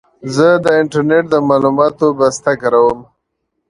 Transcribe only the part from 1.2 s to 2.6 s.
د معلوماتو بسته